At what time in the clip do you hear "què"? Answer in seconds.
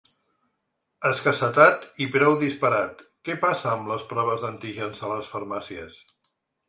3.29-3.35